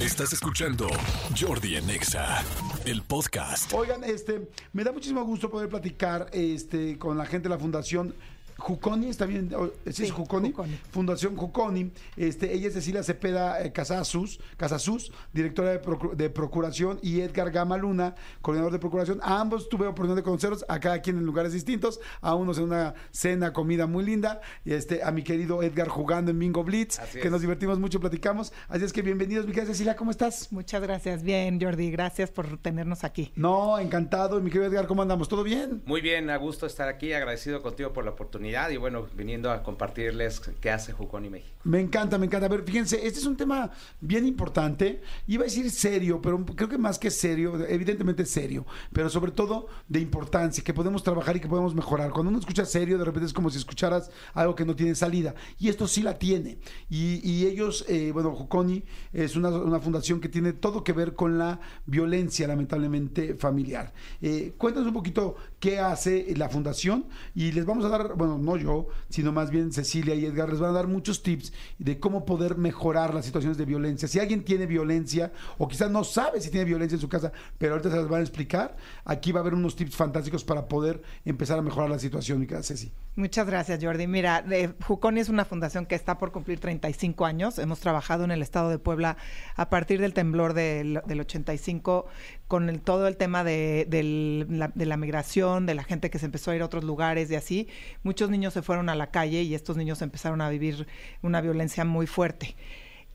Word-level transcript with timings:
Estás 0.00 0.32
escuchando 0.32 0.88
Jordi 1.38 1.76
en 1.76 1.90
Exa, 1.90 2.42
el 2.86 3.02
podcast. 3.02 3.70
Oigan, 3.74 4.02
este, 4.02 4.48
me 4.72 4.82
da 4.82 4.92
muchísimo 4.92 5.22
gusto 5.24 5.50
poder 5.50 5.68
platicar 5.68 6.26
este, 6.32 6.98
con 6.98 7.18
la 7.18 7.26
gente 7.26 7.50
de 7.50 7.54
la 7.54 7.60
Fundación 7.60 8.14
Juconi, 8.60 9.08
¿está 9.08 9.26
bien? 9.26 9.50
O- 9.54 9.66
¿Sí, 9.66 9.72
es 9.86 9.96
Sí, 9.96 10.08
Juconi? 10.10 10.50
Juconi. 10.50 10.78
Fundación 10.90 11.36
Juconi. 11.36 11.90
Este, 12.16 12.52
ella 12.54 12.68
es 12.68 12.74
Cecilia 12.74 13.02
Cepeda 13.02 13.62
eh, 13.62 13.72
Casasus, 13.72 14.40
Casasus, 14.56 15.12
directora 15.32 15.70
de, 15.70 15.82
Procu- 15.82 16.14
de 16.14 16.30
Procuración, 16.30 16.98
y 17.02 17.20
Edgar 17.20 17.50
Gama 17.50 17.76
Luna, 17.76 18.14
coordinador 18.42 18.72
de 18.72 18.78
Procuración. 18.78 19.20
A 19.22 19.40
ambos 19.40 19.68
tuve 19.68 19.86
oportunidad 19.86 20.16
de 20.16 20.22
conocerlos, 20.22 20.64
a 20.68 20.78
cada 20.80 21.00
quien 21.00 21.18
en 21.18 21.24
lugares 21.24 21.52
distintos, 21.52 22.00
a 22.20 22.34
unos 22.34 22.58
en 22.58 22.64
una 22.64 22.94
cena, 23.10 23.52
comida 23.52 23.86
muy 23.86 24.04
linda, 24.04 24.40
y 24.64 24.72
este, 24.74 25.02
a 25.02 25.10
mi 25.10 25.22
querido 25.22 25.62
Edgar 25.62 25.88
jugando 25.88 26.30
en 26.30 26.38
Bingo 26.38 26.62
Blitz, 26.64 26.98
Así 26.98 27.18
que 27.18 27.26
es. 27.26 27.30
nos 27.30 27.40
divertimos 27.40 27.78
mucho, 27.78 27.98
platicamos. 28.00 28.52
Así 28.68 28.84
es 28.84 28.92
que 28.92 29.02
bienvenidos, 29.02 29.46
mi 29.46 29.52
querida 29.52 29.72
Cecilia, 29.72 29.96
¿cómo 29.96 30.10
estás? 30.10 30.52
Muchas 30.52 30.82
gracias. 30.82 31.22
Bien, 31.22 31.60
Jordi, 31.60 31.90
gracias 31.90 32.30
por 32.30 32.58
tenernos 32.58 33.04
aquí. 33.04 33.32
No, 33.36 33.78
encantado. 33.78 34.38
Y 34.38 34.42
mi 34.42 34.50
querido 34.50 34.70
Edgar, 34.70 34.86
¿cómo 34.86 35.02
andamos? 35.02 35.28
¿Todo 35.28 35.42
bien? 35.42 35.82
Muy 35.86 36.00
bien, 36.00 36.28
a 36.30 36.36
gusto 36.36 36.66
estar 36.66 36.88
aquí, 36.88 37.12
agradecido 37.12 37.62
contigo 37.62 37.92
por 37.92 38.04
la 38.04 38.10
oportunidad 38.10 38.49
y 38.50 38.76
bueno, 38.76 39.06
viniendo 39.14 39.50
a 39.50 39.62
compartirles 39.62 40.40
qué 40.60 40.70
hace 40.70 40.92
Juconi 40.92 41.30
México. 41.30 41.54
Me 41.62 41.78
encanta, 41.78 42.18
me 42.18 42.26
encanta. 42.26 42.46
A 42.46 42.48
ver, 42.48 42.64
fíjense, 42.64 42.96
este 43.06 43.20
es 43.20 43.26
un 43.26 43.36
tema 43.36 43.70
bien 44.00 44.26
importante. 44.26 45.00
Iba 45.26 45.42
a 45.42 45.44
decir 45.44 45.70
serio, 45.70 46.20
pero 46.20 46.44
creo 46.44 46.68
que 46.68 46.78
más 46.78 46.98
que 46.98 47.10
serio, 47.10 47.64
evidentemente 47.66 48.24
serio, 48.26 48.66
pero 48.92 49.08
sobre 49.08 49.30
todo 49.30 49.68
de 49.88 50.00
importancia, 50.00 50.64
que 50.64 50.74
podemos 50.74 51.02
trabajar 51.02 51.36
y 51.36 51.40
que 51.40 51.48
podemos 51.48 51.74
mejorar. 51.74 52.10
Cuando 52.10 52.30
uno 52.30 52.38
escucha 52.38 52.64
serio, 52.64 52.98
de 52.98 53.04
repente 53.04 53.26
es 53.26 53.32
como 53.32 53.50
si 53.50 53.58
escucharas 53.58 54.10
algo 54.34 54.54
que 54.54 54.64
no 54.64 54.74
tiene 54.74 54.94
salida. 54.94 55.34
Y 55.58 55.68
esto 55.68 55.86
sí 55.86 56.02
la 56.02 56.18
tiene. 56.18 56.58
Y, 56.88 57.20
y 57.22 57.46
ellos, 57.46 57.84
eh, 57.88 58.10
bueno, 58.12 58.34
Juconi 58.34 58.82
es 59.12 59.36
una, 59.36 59.50
una 59.50 59.80
fundación 59.80 60.20
que 60.20 60.28
tiene 60.28 60.52
todo 60.54 60.82
que 60.82 60.92
ver 60.92 61.14
con 61.14 61.38
la 61.38 61.60
violencia, 61.86 62.48
lamentablemente, 62.48 63.34
familiar. 63.34 63.92
Eh, 64.20 64.54
cuéntanos 64.56 64.88
un 64.88 64.94
poquito 64.94 65.36
qué 65.60 65.78
hace 65.78 66.34
la 66.36 66.48
fundación 66.48 67.06
y 67.34 67.52
les 67.52 67.66
vamos 67.66 67.84
a 67.84 67.88
dar, 67.88 68.14
bueno, 68.16 68.38
no 68.38 68.56
yo, 68.56 68.88
sino 69.10 69.30
más 69.30 69.50
bien 69.50 69.72
Cecilia 69.72 70.14
y 70.14 70.24
Edgar, 70.24 70.48
les 70.48 70.58
van 70.58 70.70
a 70.70 70.72
dar 70.72 70.88
muchos 70.88 71.22
tips 71.22 71.52
de 71.78 72.00
cómo 72.00 72.24
poder 72.24 72.56
mejorar 72.56 73.14
las 73.14 73.26
situaciones 73.26 73.58
de 73.58 73.66
violencia. 73.66 74.08
Si 74.08 74.18
alguien 74.18 74.42
tiene 74.42 74.66
violencia 74.66 75.32
o 75.58 75.68
quizás 75.68 75.90
no 75.90 76.02
sabe 76.02 76.40
si 76.40 76.50
tiene 76.50 76.64
violencia 76.64 76.96
en 76.96 77.00
su 77.00 77.08
casa, 77.08 77.30
pero 77.58 77.74
ahorita 77.74 77.90
se 77.90 77.96
las 77.96 78.08
van 78.08 78.20
a 78.20 78.24
explicar, 78.24 78.76
aquí 79.04 79.32
va 79.32 79.40
a 79.40 79.42
haber 79.42 79.54
unos 79.54 79.76
tips 79.76 79.94
fantásticos 79.94 80.42
para 80.44 80.66
poder 80.66 81.02
empezar 81.24 81.58
a 81.58 81.62
mejorar 81.62 81.90
la 81.90 81.98
situación, 81.98 82.40
mi 82.40 82.46
Ceci. 82.46 82.90
Muchas 83.20 83.46
gracias, 83.46 83.84
Jordi. 83.84 84.06
Mira, 84.06 84.42
eh, 84.50 84.72
Juconi 84.86 85.20
es 85.20 85.28
una 85.28 85.44
fundación 85.44 85.84
que 85.84 85.94
está 85.94 86.16
por 86.16 86.32
cumplir 86.32 86.58
35 86.58 87.26
años. 87.26 87.58
Hemos 87.58 87.78
trabajado 87.78 88.24
en 88.24 88.30
el 88.30 88.40
estado 88.40 88.70
de 88.70 88.78
Puebla 88.78 89.18
a 89.56 89.68
partir 89.68 90.00
del 90.00 90.14
temblor 90.14 90.54
del, 90.54 91.02
del 91.04 91.20
85 91.20 92.06
con 92.48 92.70
el- 92.70 92.80
todo 92.80 93.06
el 93.08 93.18
tema 93.18 93.44
de, 93.44 94.46
la, 94.48 94.68
de 94.74 94.86
la 94.86 94.96
migración, 94.96 95.66
de 95.66 95.74
la 95.74 95.84
gente 95.84 96.08
que 96.08 96.18
se 96.18 96.24
empezó 96.24 96.50
a 96.50 96.56
ir 96.56 96.62
a 96.62 96.64
otros 96.64 96.82
lugares 96.82 97.30
y 97.30 97.34
así. 97.34 97.68
Muchos 98.04 98.30
niños 98.30 98.54
se 98.54 98.62
fueron 98.62 98.88
a 98.88 98.94
la 98.94 99.10
calle 99.10 99.42
y 99.42 99.54
estos 99.54 99.76
niños 99.76 100.00
empezaron 100.00 100.40
a 100.40 100.48
vivir 100.48 100.86
una 101.20 101.42
violencia 101.42 101.84
muy 101.84 102.06
fuerte. 102.06 102.56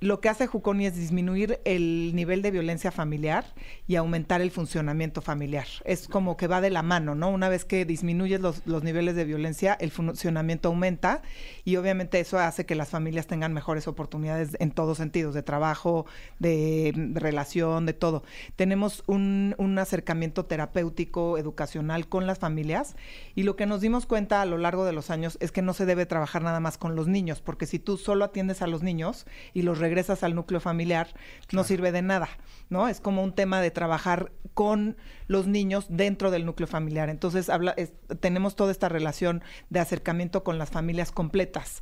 Lo 0.05 0.21
que 0.21 0.29
hace 0.29 0.45
Juconi 0.45 0.85
es 0.85 0.95
disminuir 0.95 1.59
el 1.65 2.11
nivel 2.13 2.43
de 2.43 2.51
violencia 2.51 2.91
familiar 2.91 3.43
y 3.87 3.95
aumentar 3.95 4.39
el 4.39 4.51
funcionamiento 4.51 5.19
familiar. 5.19 5.65
Es 5.83 6.07
como 6.07 6.37
que 6.37 6.45
va 6.45 6.61
de 6.61 6.69
la 6.69 6.83
mano, 6.83 7.15
¿no? 7.15 7.31
Una 7.31 7.49
vez 7.49 7.65
que 7.65 7.85
disminuyes 7.85 8.39
los, 8.39 8.61
los 8.67 8.83
niveles 8.83 9.15
de 9.15 9.25
violencia, 9.25 9.73
el 9.73 9.89
funcionamiento 9.89 10.69
aumenta 10.69 11.23
y 11.63 11.77
obviamente 11.77 12.19
eso 12.19 12.37
hace 12.37 12.67
que 12.67 12.75
las 12.75 12.89
familias 12.89 13.25
tengan 13.25 13.51
mejores 13.51 13.87
oportunidades 13.87 14.55
en 14.59 14.69
todos 14.69 14.99
sentidos, 14.99 15.33
de 15.33 15.41
trabajo, 15.41 16.05
de, 16.37 16.93
relación, 17.15 17.87
de 17.87 17.93
todo. 17.93 18.21
Tenemos 18.55 19.03
un, 19.07 19.55
un 19.57 19.79
acercamiento 19.79 20.45
terapéutico, 20.45 21.39
educacional 21.39 22.07
con 22.07 22.27
las 22.27 22.37
familias 22.37 22.95
y 23.33 23.41
lo 23.41 23.55
que 23.55 23.65
nos 23.65 23.81
dimos 23.81 24.05
cuenta 24.05 24.43
a 24.43 24.45
lo 24.45 24.59
largo 24.59 24.85
de 24.85 24.93
los 24.93 25.09
años 25.09 25.39
es 25.41 25.51
que 25.51 25.63
no 25.63 25.73
se 25.73 25.87
debe 25.87 26.05
trabajar 26.05 26.43
nada 26.43 26.59
más 26.59 26.77
con 26.77 26.95
los 26.95 27.07
niños, 27.07 27.41
porque 27.41 27.65
si 27.65 27.79
tú 27.79 27.97
solo 27.97 28.23
atiendes 28.23 28.61
a 28.61 28.67
los 28.67 28.83
niños 28.83 29.25
y 29.55 29.63
los 29.63 29.79
regresas 29.79 29.94
al 30.23 30.35
núcleo 30.35 30.59
familiar, 30.59 31.07
no 31.51 31.63
sirve 31.63 31.91
de 31.91 32.01
nada, 32.01 32.29
¿no? 32.69 32.87
Es 32.87 32.99
como 32.99 33.23
un 33.23 33.33
tema 33.33 33.61
de 33.61 33.71
trabajar 33.71 34.31
con 34.53 34.95
los 35.27 35.47
niños 35.47 35.87
dentro 35.89 36.31
del 36.31 36.45
núcleo 36.45 36.67
familiar. 36.67 37.09
Entonces, 37.09 37.49
habla, 37.49 37.73
es- 37.77 37.91
tenemos 38.21 38.55
toda 38.55 38.71
esta 38.71 38.87
relación 38.89 39.43
de 39.69 39.79
acercamiento 39.79 40.43
con 40.43 40.57
las 40.57 40.69
familias 40.69 41.11
completas. 41.11 41.79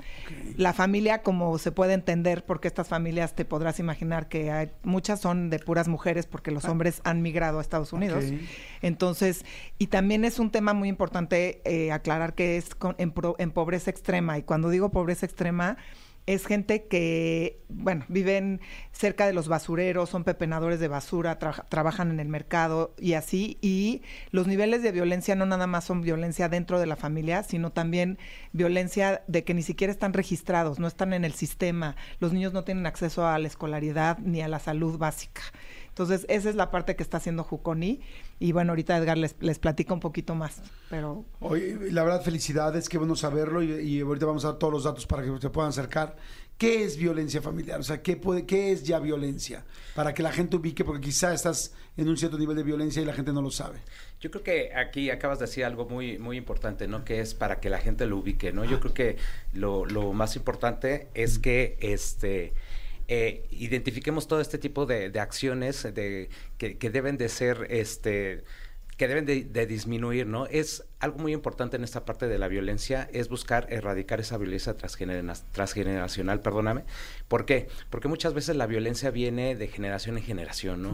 La 0.58 0.74
familia, 0.74 1.22
como 1.22 1.58
se 1.60 1.72
puede 1.72 1.94
entender, 1.94 2.46
porque 2.46 2.68
estas 2.68 2.88
familias 2.88 3.36
te 3.36 3.46
podrás 3.46 3.80
imaginar 3.80 4.28
que 4.28 4.52
hay, 4.52 4.72
muchas 4.84 5.20
son 5.22 5.50
de 5.50 5.60
puras 5.60 5.88
mujeres, 5.88 6.26
porque 6.26 6.50
los 6.52 6.66
hombres 6.66 7.02
han 7.04 7.22
migrado 7.22 7.60
a 7.60 7.62
Estados 7.62 7.94
Unidos. 7.94 8.24
Entonces, 8.82 9.46
y 9.78 9.88
también 9.88 10.26
es 10.26 10.40
un 10.40 10.50
tema 10.52 10.74
muy 10.74 10.90
importante 10.90 11.62
eh, 11.66 11.92
aclarar 11.92 12.34
que 12.34 12.58
es 12.58 12.74
con- 12.76 12.96
en, 12.98 13.12
pro- 13.12 13.36
en 13.40 13.52
pobreza 13.52 13.90
extrema. 13.92 14.38
Y 14.38 14.44
cuando 14.44 14.70
digo 14.70 14.90
pobreza 14.92 15.26
extrema, 15.26 15.78
es 16.26 16.46
gente 16.46 16.88
que, 16.88 17.62
bueno, 17.68 18.06
viven 18.08 18.62
cerca 18.92 19.26
de 19.28 19.34
los 19.34 19.48
basureros, 19.48 20.10
son 20.10 20.24
pepenadores 20.24 20.80
de 20.80 20.88
basura, 20.88 21.38
tra- 21.38 21.66
trabajan 21.70 22.12
en 22.12 22.20
el 22.20 22.30
mercado 22.30 22.94
y 22.98 23.14
así. 23.14 23.58
Y 23.62 24.02
los 24.32 24.48
niveles 24.48 24.84
de 24.84 24.92
violencia 24.92 25.36
no 25.36 25.46
nada 25.46 25.68
más 25.68 25.84
son 25.84 26.02
violencia 26.02 26.48
dentro 26.50 26.80
de 26.80 26.86
la 26.86 26.96
familia, 26.96 27.44
sino 27.44 27.72
también 27.72 28.18
violencia 28.54 29.24
de 29.28 29.44
que 29.44 29.54
ni 29.54 29.64
siquiera 29.64 29.92
están 29.92 30.14
registrados, 30.14 30.80
no 30.80 30.88
están 30.88 31.14
en 31.14 31.26
el 31.26 31.34
sistema. 31.34 31.96
Los 32.20 32.32
niños 32.34 32.54
no 32.54 32.64
tienen 32.64 32.86
acceso 32.86 33.28
a 33.28 33.38
la 33.40 33.48
escolaridad 33.48 34.18
ni 34.20 34.42
a 34.42 34.48
la 34.48 34.60
salud 34.60 34.98
básica. 34.98 35.42
Entonces, 35.94 36.26
esa 36.28 36.50
es 36.50 36.56
la 36.56 36.72
parte 36.72 36.96
que 36.96 37.04
está 37.04 37.18
haciendo 37.18 37.44
Juconi. 37.44 38.02
Y 38.40 38.52
bueno, 38.52 38.72
ahorita 38.72 38.98
Edgar 38.98 39.16
les, 39.16 39.36
les 39.42 39.60
platica 39.60 39.94
un 39.94 40.00
poquito 40.00 40.34
más. 40.34 40.64
Pero 40.90 41.24
Oye, 41.40 41.78
la 41.92 42.04
verdad, 42.04 42.24
felicidades, 42.24 42.90
qué 42.90 42.98
bueno 42.98 43.16
saberlo 43.16 43.62
y, 43.62 43.74
y 43.74 44.02
ahorita 44.02 44.26
vamos 44.26 44.44
a 44.44 44.50
dar 44.50 44.58
todos 44.58 44.74
los 44.74 44.84
datos 44.86 45.06
para 45.06 45.22
que 45.22 45.40
se 45.40 45.52
puedan 45.52 45.70
acercar. 45.70 46.16
¿Qué 46.58 46.84
es 46.84 46.98
violencia 46.98 47.42
familiar? 47.42 47.80
O 47.80 47.84
sea, 47.84 48.02
¿qué, 48.02 48.16
puede, 48.16 48.48
¿qué 48.48 48.72
es 48.72 48.84
ya 48.84 49.00
violencia? 49.00 49.66
Para 49.94 50.16
que 50.16 50.24
la 50.24 50.32
gente 50.32 50.56
ubique, 50.56 50.84
porque 50.84 51.02
quizá 51.02 51.32
estás 51.32 51.74
en 51.96 52.10
un 52.10 52.18
cierto 52.18 52.40
nivel 52.40 52.56
de 52.56 52.64
violencia 52.64 53.02
y 53.02 53.06
la 53.06 53.14
gente 53.14 53.34
no 53.34 53.42
lo 53.42 53.52
sabe. 53.52 53.80
Yo 54.20 54.32
creo 54.32 54.44
que 54.44 54.74
aquí 54.76 55.12
acabas 55.12 55.40
de 55.40 55.46
decir 55.46 55.64
algo 55.66 55.86
muy, 55.88 56.18
muy 56.18 56.38
importante, 56.38 56.88
¿no? 56.88 57.06
Que 57.06 57.20
es 57.20 57.36
para 57.36 57.60
que 57.60 57.70
la 57.70 57.78
gente 57.78 58.08
lo 58.08 58.18
ubique, 58.18 58.52
¿no? 58.52 58.66
Yo 58.66 58.80
creo 58.80 58.94
que 58.94 59.18
lo, 59.54 59.86
lo 59.86 60.14
más 60.14 60.36
importante 60.36 61.10
es 61.14 61.38
que 61.38 61.78
este 61.82 62.54
eh, 63.08 63.46
identifiquemos 63.52 64.28
todo 64.28 64.42
este 64.42 64.58
tipo 64.58 64.86
de, 64.86 65.12
acciones 65.20 65.84
de, 65.84 66.30
que, 66.58 66.90
deben 66.90 67.18
de 67.18 67.30
ser 67.30 67.68
este 67.70 68.44
que 68.98 69.08
deben 69.08 69.26
de, 69.26 69.66
disminuir, 69.66 70.28
¿no? 70.28 70.46
Es 70.46 70.84
algo 71.00 71.18
muy 71.18 71.34
importante 71.34 71.78
en 71.78 71.84
esta 71.84 72.06
parte 72.06 72.28
de 72.28 72.38
la 72.38 72.48
violencia, 72.48 73.10
es 73.12 73.28
buscar 73.28 73.66
erradicar 73.72 74.20
esa 74.20 74.38
violencia 74.38 74.78
transgenera- 74.78 75.44
transgeneracional, 75.52 76.42
perdóname. 76.42 76.84
¿Por 77.28 77.46
qué? 77.46 77.68
Porque 77.90 78.08
muchas 78.08 78.36
veces 78.36 78.56
la 78.56 78.68
violencia 78.68 79.10
viene 79.10 79.56
de 79.56 79.68
generación 79.68 80.20
en 80.20 80.24
generación, 80.24 80.84
¿no? 80.84 80.94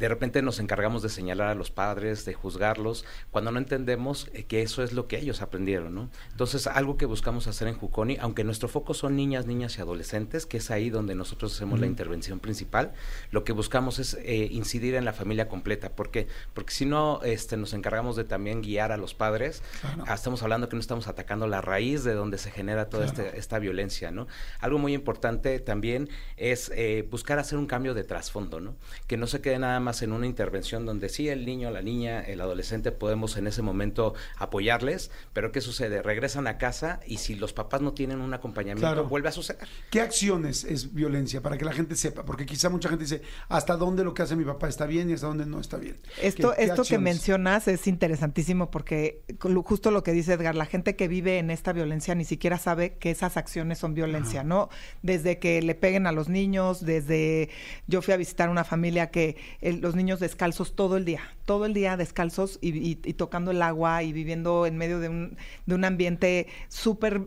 De 0.00 0.08
repente 0.08 0.42
nos 0.42 0.58
encargamos 0.58 1.02
de 1.02 1.08
señalar 1.10 1.48
a 1.48 1.54
los 1.54 1.70
padres, 1.70 2.24
de 2.24 2.34
juzgarlos, 2.34 3.04
cuando 3.30 3.52
no 3.52 3.58
entendemos 3.58 4.28
eh, 4.34 4.44
que 4.44 4.62
eso 4.62 4.82
es 4.82 4.92
lo 4.92 5.06
que 5.06 5.18
ellos 5.18 5.42
aprendieron, 5.42 5.94
¿no? 5.94 6.10
Entonces, 6.32 6.66
algo 6.66 6.96
que 6.96 7.06
buscamos 7.06 7.46
hacer 7.46 7.68
en 7.68 7.74
Juconi, 7.76 8.16
aunque 8.20 8.42
nuestro 8.42 8.68
foco 8.68 8.94
son 8.94 9.14
niñas, 9.14 9.46
niñas 9.46 9.78
y 9.78 9.80
adolescentes, 9.82 10.46
que 10.46 10.56
es 10.56 10.70
ahí 10.70 10.90
donde 10.90 11.14
nosotros 11.14 11.54
hacemos 11.54 11.78
la 11.78 11.86
intervención 11.86 12.40
principal, 12.40 12.92
lo 13.30 13.44
que 13.44 13.52
buscamos 13.52 13.98
es 13.98 14.14
eh, 14.22 14.48
incidir 14.50 14.94
en 14.94 15.04
la 15.04 15.12
familia 15.12 15.48
completa. 15.48 15.90
¿Por 15.90 16.10
qué? 16.10 16.26
Porque 16.54 16.72
si 16.72 16.86
no, 16.86 17.20
este, 17.22 17.56
nos 17.56 17.74
encargamos 17.74 18.16
de 18.16 18.24
también 18.24 18.62
guiar 18.62 18.90
a 18.92 18.96
los 18.96 19.14
padres, 19.14 19.62
Claro. 19.82 20.04
ah, 20.06 20.14
estamos 20.14 20.42
hablando 20.42 20.68
que 20.70 20.76
no 20.76 20.80
estamos 20.80 21.08
atacando 21.08 21.46
la 21.46 21.60
raíz 21.60 22.04
de 22.04 22.14
donde 22.14 22.38
se 22.38 22.50
genera 22.50 22.88
toda 22.88 23.04
Claro. 23.06 23.22
este- 23.24 23.38
esta 23.38 23.58
violencia, 23.58 24.10
¿no? 24.10 24.26
Algo 24.60 24.78
muy 24.78 24.94
importante 24.94 25.58
también 25.60 26.08
es 26.38 26.70
eh, 26.74 27.06
buscar 27.10 27.38
hacer 27.38 27.58
un 27.58 27.66
cambio 27.66 27.92
de 27.92 28.04
trasfondo, 28.04 28.60
¿no? 28.60 28.76
Que 29.06 29.16
no 29.18 29.26
se 29.26 29.40
quede 29.42 29.58
nada 29.58 29.78
más 29.80 29.89
en 30.02 30.12
una 30.12 30.26
intervención 30.26 30.86
donde 30.86 31.08
sí 31.08 31.28
el 31.28 31.44
niño, 31.44 31.70
la 31.70 31.82
niña, 31.82 32.20
el 32.22 32.40
adolescente 32.40 32.92
podemos 32.92 33.36
en 33.36 33.46
ese 33.46 33.62
momento 33.62 34.14
apoyarles, 34.38 35.10
pero 35.32 35.52
¿qué 35.52 35.60
sucede? 35.60 36.02
Regresan 36.02 36.46
a 36.46 36.58
casa 36.58 37.00
y 37.06 37.18
si 37.18 37.34
los 37.34 37.52
papás 37.52 37.80
no 37.80 37.92
tienen 37.92 38.20
un 38.20 38.32
acompañamiento, 38.34 38.80
Claro. 38.86 39.08
vuelve 39.08 39.28
a 39.28 39.32
suceder. 39.32 39.66
¿Qué 39.90 40.00
acciones 40.00 40.64
es 40.64 40.94
violencia? 40.94 41.40
Para 41.42 41.58
que 41.58 41.64
la 41.64 41.72
gente 41.72 41.94
sepa, 41.96 42.24
porque 42.24 42.46
quizá 42.46 42.68
mucha 42.70 42.88
gente 42.88 43.04
dice, 43.04 43.22
¿hasta 43.48 43.76
dónde 43.76 44.02
lo 44.04 44.14
que 44.14 44.22
hace 44.22 44.36
mi 44.36 44.44
papá 44.44 44.68
está 44.68 44.86
bien 44.86 45.10
y 45.10 45.12
hasta 45.12 45.26
dónde 45.26 45.46
no 45.46 45.60
está 45.60 45.76
bien? 45.76 45.98
Esto, 46.22 46.50
¿Qué- 46.50 46.56
qué 46.56 46.64
esto 46.64 46.82
que 46.84 46.98
mencionas 46.98 47.68
es 47.68 47.86
interesantísimo 47.86 48.70
porque 48.70 49.22
justo 49.64 49.90
lo 49.90 50.02
que 50.02 50.12
dice 50.12 50.32
Edgar, 50.34 50.54
la 50.54 50.66
gente 50.66 50.96
que 50.96 51.08
vive 51.08 51.38
en 51.38 51.50
esta 51.50 51.72
violencia 51.72 52.14
ni 52.14 52.24
siquiera 52.24 52.58
sabe 52.58 52.94
que 52.98 53.10
esas 53.10 53.36
acciones 53.36 53.78
son 53.78 53.94
violencia, 53.94 54.44
¿no? 54.44 54.68
Desde 55.02 55.38
que 55.38 55.62
le 55.62 55.74
peguen 55.74 56.06
a 56.06 56.12
los 56.12 56.28
niños, 56.28 56.84
desde 56.84 57.50
yo 57.86 58.02
fui 58.02 58.14
a 58.14 58.16
visitar 58.16 58.48
una 58.48 58.64
familia 58.64 59.10
que 59.10 59.36
el- 59.60 59.79
los 59.80 59.96
niños 59.96 60.20
descalzos 60.20 60.74
todo 60.74 60.96
el 60.96 61.04
día, 61.04 61.22
todo 61.50 61.66
el 61.66 61.74
día 61.74 61.96
descalzos 61.96 62.60
y, 62.60 62.68
y- 62.78 63.00
y 63.04 63.14
tocando 63.14 63.50
el 63.50 63.60
agua 63.60 64.04
y 64.04 64.12
viviendo 64.12 64.66
en 64.66 64.76
medio 64.76 65.00
de 65.00 65.08
un, 65.08 65.36
de 65.66 65.74
un 65.74 65.84
ambiente 65.84 66.46
súper 66.68 67.22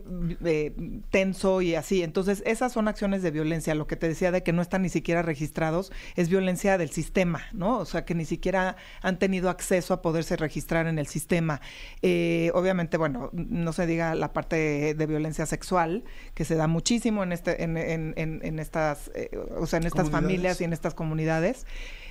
eh, 0.46 0.72
tenso 1.10 1.60
y 1.60 1.74
así. 1.74 2.02
Entonces, 2.02 2.42
esas 2.46 2.72
son 2.72 2.88
acciones 2.88 3.22
de 3.22 3.30
violencia. 3.30 3.74
Lo 3.74 3.86
que 3.86 3.96
te 3.96 4.08
decía 4.08 4.30
de 4.30 4.42
que 4.42 4.54
no 4.54 4.62
están 4.62 4.80
ni 4.80 4.88
siquiera 4.88 5.20
registrados 5.20 5.92
es 6.16 6.30
violencia 6.30 6.78
del 6.78 6.88
sistema, 6.88 7.42
¿no? 7.52 7.76
O 7.78 7.84
sea, 7.84 8.06
que 8.06 8.14
ni 8.14 8.24
siquiera 8.24 8.76
han 9.02 9.18
tenido 9.18 9.50
acceso 9.50 9.92
a 9.92 10.00
poderse 10.00 10.36
registrar 10.36 10.86
en 10.86 10.98
el 10.98 11.06
sistema. 11.06 11.60
Eh, 12.00 12.50
obviamente, 12.54 12.96
bueno, 12.96 13.28
no 13.34 13.74
se 13.74 13.86
diga 13.86 14.14
la 14.14 14.32
parte 14.32 14.94
de 14.94 15.06
violencia 15.06 15.44
sexual, 15.44 16.02
que 16.32 16.46
se 16.46 16.54
da 16.54 16.66
muchísimo 16.66 17.22
en, 17.24 17.32
este, 17.32 17.62
en, 17.62 17.76
en- 17.76 18.14
en- 18.16 18.40
en 18.42 18.58
estas, 18.58 19.10
eh, 19.14 19.28
o 19.58 19.66
sea, 19.66 19.80
en 19.80 19.84
estas 19.86 20.06
familias 20.22 20.62
y 20.62 20.64
en 20.64 20.72
estas 20.72 20.94
comunidades. 20.94 21.66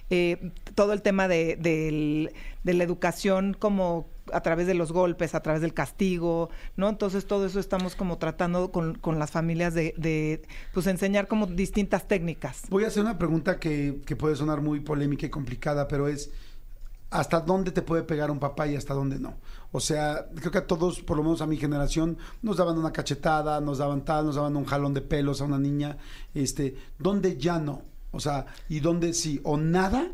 Eh, 0.09 0.51
todo 0.75 0.92
el 0.94 1.01
tema 1.01 1.27
de, 1.30 1.56
de 2.63 2.73
la 2.73 2.83
educación 2.83 3.55
como 3.57 4.07
a 4.31 4.41
través 4.41 4.67
de 4.67 4.73
los 4.73 4.91
golpes, 4.91 5.35
a 5.35 5.41
través 5.41 5.61
del 5.61 5.73
castigo, 5.73 6.50
¿no? 6.77 6.88
Entonces 6.89 7.25
todo 7.25 7.45
eso 7.45 7.59
estamos 7.59 7.95
como 7.95 8.17
tratando 8.17 8.71
con, 8.71 8.95
con 8.95 9.19
las 9.19 9.31
familias 9.31 9.73
de, 9.73 9.94
de, 9.97 10.41
pues 10.73 10.88
enseñar 10.88 11.27
como 11.27 11.45
distintas 11.47 12.07
técnicas. 12.07 12.63
Voy 12.69 12.85
a 12.85 12.88
hacer 12.88 13.03
una 13.03 13.17
pregunta 13.17 13.59
que, 13.59 14.01
que 14.05 14.15
puede 14.15 14.35
sonar 14.35 14.61
muy 14.61 14.79
polémica 14.79 15.25
y 15.25 15.29
complicada, 15.29 15.88
pero 15.88 16.07
es 16.07 16.31
¿hasta 17.13 17.41
dónde 17.41 17.71
te 17.71 17.83
puede 17.83 18.03
pegar 18.03 18.31
un 18.31 18.39
papá 18.39 18.67
y 18.67 18.75
hasta 18.75 18.94
dónde 18.94 19.19
no? 19.19 19.35
O 19.71 19.79
sea, 19.79 20.27
creo 20.35 20.51
que 20.51 20.57
a 20.57 20.67
todos, 20.67 21.01
por 21.01 21.17
lo 21.17 21.23
menos 21.23 21.41
a 21.41 21.47
mi 21.47 21.57
generación, 21.57 22.17
nos 22.41 22.57
daban 22.57 22.77
una 22.77 22.91
cachetada, 22.91 23.61
nos 23.61 23.77
daban 23.77 24.03
tal, 24.03 24.25
nos 24.25 24.35
daban 24.35 24.57
un 24.57 24.65
jalón 24.65 24.94
de 24.94 25.01
pelos 25.01 25.39
a 25.39 25.45
una 25.45 25.59
niña, 25.59 25.97
este, 26.33 26.75
¿dónde 26.97 27.38
ya 27.38 27.59
no? 27.59 27.83
O 28.11 28.19
sea, 28.19 28.45
¿y 28.67 28.79
dónde 28.79 29.13
sí? 29.13 29.39
¿O 29.44 29.57
nada? 29.57 30.11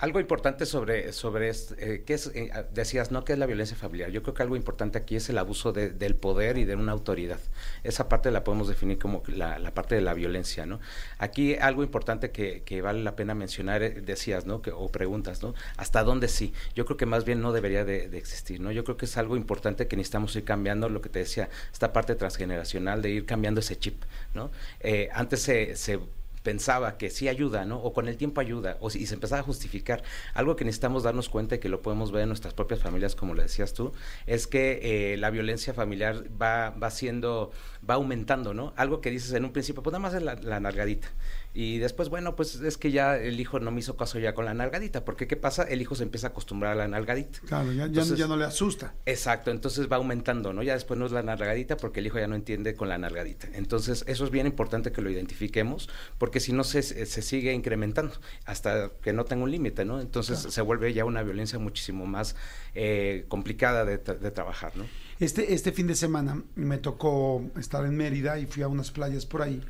Algo 0.00 0.20
importante 0.20 0.64
sobre, 0.64 1.12
sobre 1.12 1.48
eh, 1.50 2.04
es, 2.06 2.30
eh, 2.32 2.52
decías, 2.72 3.10
¿no? 3.10 3.24
¿Qué 3.24 3.32
es 3.32 3.38
la 3.40 3.46
violencia 3.46 3.76
familiar? 3.76 4.10
Yo 4.10 4.22
creo 4.22 4.32
que 4.32 4.44
algo 4.44 4.54
importante 4.54 4.96
aquí 4.96 5.16
es 5.16 5.28
el 5.28 5.38
abuso 5.38 5.72
de- 5.72 5.90
del 5.90 6.14
poder 6.14 6.56
y 6.56 6.64
de 6.64 6.76
una 6.76 6.92
autoridad. 6.92 7.40
Esa 7.82 8.08
parte 8.08 8.30
la 8.30 8.44
podemos 8.44 8.68
definir 8.68 8.98
como 9.00 9.24
la, 9.26 9.58
la 9.58 9.74
parte 9.74 9.96
de 9.96 10.00
la 10.00 10.14
violencia, 10.14 10.66
¿no? 10.66 10.78
Aquí 11.18 11.56
algo 11.56 11.82
importante 11.82 12.30
que, 12.30 12.62
que 12.62 12.80
vale 12.80 13.02
la 13.02 13.16
pena 13.16 13.34
mencionar, 13.34 13.82
eh, 13.82 14.00
decías, 14.00 14.46
¿no? 14.46 14.62
Que, 14.62 14.70
o 14.70 14.88
preguntas, 14.88 15.42
¿no? 15.42 15.54
¿Hasta 15.76 16.04
dónde 16.04 16.28
sí? 16.28 16.52
Yo 16.76 16.84
creo 16.86 16.96
que 16.96 17.06
más 17.06 17.24
bien 17.24 17.40
no 17.40 17.52
debería 17.52 17.84
de, 17.84 18.08
de 18.08 18.18
existir, 18.18 18.60
¿no? 18.60 18.70
Yo 18.70 18.84
creo 18.84 18.96
que 18.96 19.06
es 19.06 19.16
algo 19.16 19.36
importante 19.36 19.88
que 19.88 19.96
necesitamos 19.96 20.36
ir 20.36 20.44
cambiando, 20.44 20.88
lo 20.88 21.00
que 21.00 21.08
te 21.08 21.18
decía, 21.18 21.48
esta 21.72 21.92
parte 21.92 22.14
transgeneracional 22.14 23.02
de 23.02 23.10
ir 23.10 23.26
cambiando 23.26 23.58
ese 23.58 23.76
chip, 23.76 24.00
¿no? 24.32 24.52
Eh, 24.78 25.08
antes 25.12 25.42
se... 25.42 25.74
se 25.74 25.98
pensaba 26.42 26.96
que 26.98 27.10
sí 27.10 27.28
ayuda, 27.28 27.64
¿no? 27.64 27.78
O 27.78 27.92
con 27.92 28.08
el 28.08 28.16
tiempo 28.16 28.40
ayuda, 28.40 28.76
o 28.80 28.90
si, 28.90 29.06
se 29.06 29.14
empezaba 29.14 29.40
a 29.40 29.44
justificar. 29.44 30.02
Algo 30.34 30.56
que 30.56 30.64
necesitamos 30.64 31.02
darnos 31.02 31.28
cuenta 31.28 31.56
y 31.56 31.58
que 31.58 31.68
lo 31.68 31.82
podemos 31.82 32.12
ver 32.12 32.22
en 32.22 32.28
nuestras 32.28 32.54
propias 32.54 32.80
familias, 32.80 33.14
como 33.14 33.34
le 33.34 33.42
decías 33.42 33.72
tú, 33.72 33.92
es 34.26 34.46
que 34.46 34.80
eh, 35.12 35.16
la 35.16 35.30
violencia 35.30 35.74
familiar 35.74 36.24
va, 36.40 36.70
va 36.70 36.90
siendo, 36.90 37.52
va 37.88 37.94
aumentando, 37.94 38.54
¿no? 38.54 38.72
Algo 38.76 39.00
que 39.00 39.10
dices 39.10 39.32
en 39.32 39.44
un 39.44 39.52
principio, 39.52 39.82
pues 39.82 39.92
nada 39.92 40.02
más 40.02 40.14
es 40.14 40.22
la, 40.22 40.34
la 40.34 40.60
nalgadita. 40.60 41.08
Y 41.54 41.78
después, 41.78 42.08
bueno, 42.08 42.36
pues 42.36 42.54
es 42.56 42.76
que 42.76 42.90
ya 42.92 43.16
el 43.16 43.40
hijo 43.40 43.58
no 43.58 43.70
me 43.70 43.80
hizo 43.80 43.96
caso 43.96 44.18
ya 44.18 44.34
con 44.34 44.44
la 44.44 44.54
nalgadita, 44.54 45.04
porque 45.04 45.26
¿qué 45.26 45.36
pasa? 45.36 45.64
El 45.64 45.80
hijo 45.80 45.94
se 45.96 46.04
empieza 46.04 46.28
a 46.28 46.30
acostumbrar 46.30 46.72
a 46.72 46.74
la 46.76 46.88
nalgadita. 46.88 47.40
Claro, 47.46 47.72
ya, 47.72 47.78
ya- 47.78 47.84
Entonces- 47.86 48.18
ya 48.18 48.26
no 48.28 48.36
le 48.36 48.44
asusta. 48.44 48.94
Exacto, 49.06 49.50
entonces 49.50 49.90
va 49.90 49.96
aumentando, 49.96 50.52
¿no? 50.52 50.62
Ya 50.62 50.74
después 50.74 51.00
no 51.00 51.06
es 51.06 51.12
la 51.12 51.22
nalgadita 51.22 51.76
porque 51.76 52.00
el 52.00 52.06
hijo 52.06 52.18
ya 52.18 52.28
no 52.28 52.36
entiende 52.36 52.74
con 52.74 52.88
la 52.88 52.98
nalgadita. 52.98 53.48
Entonces, 53.54 54.04
eso 54.06 54.24
es 54.24 54.30
bien 54.30 54.46
importante 54.46 54.92
que 54.92 55.00
lo 55.02 55.10
identifiquemos, 55.10 55.88
porque 56.18 56.38
si 56.38 56.52
no 56.52 56.62
se, 56.64 56.82
se 56.82 57.22
sigue 57.22 57.52
incrementando 57.54 58.12
hasta 58.44 58.90
que 59.02 59.12
no 59.12 59.24
tenga 59.24 59.42
un 59.44 59.50
límite, 59.50 59.84
¿no? 59.84 60.00
Entonces 60.00 60.38
se 60.38 60.60
vuelve 60.62 60.92
ya 60.92 61.04
una 61.06 61.22
violencia 61.22 61.58
muchísimo 61.58 62.06
más 62.06 62.36
eh, 62.74 63.24
complicada 63.28 63.84
de, 63.84 63.98
de 63.98 64.30
trabajar, 64.30 64.76
¿no? 64.76 64.84
Este, 65.18 65.52
este 65.54 65.72
fin 65.72 65.88
de 65.88 65.96
semana 65.96 66.42
me 66.54 66.78
tocó 66.78 67.42
estar 67.58 67.84
en 67.84 67.96
Mérida 67.96 68.38
y 68.38 68.46
fui 68.46 68.62
a 68.62 68.68
unas 68.68 68.92
playas 68.92 69.26
por 69.26 69.42
ahí 69.42 69.60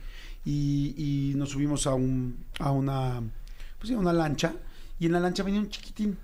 y, 0.48 0.94
y 0.96 1.34
nos 1.34 1.50
subimos 1.50 1.86
a, 1.86 1.94
un, 1.94 2.44
a 2.58 2.70
una, 2.70 3.22
pues, 3.78 3.92
a 3.92 3.98
una 3.98 4.12
lancha 4.12 4.54
y 4.98 5.06
en 5.06 5.12
la 5.12 5.20
lancha 5.20 5.42
venía 5.42 5.60
un 5.60 5.68
chiquitín, 5.68 6.16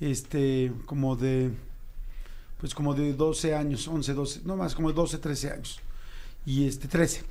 este, 0.00 0.72
como 0.86 1.16
de, 1.16 1.50
pues 2.60 2.74
como 2.74 2.94
de 2.94 3.12
12 3.12 3.54
años, 3.54 3.88
11, 3.88 4.14
12, 4.14 4.40
no 4.44 4.56
más, 4.56 4.74
como 4.74 4.90
de 4.90 4.94
12, 4.94 5.18
13 5.18 5.50
años 5.50 5.80
y 6.44 6.66
este, 6.66 6.86
13. 6.86 7.24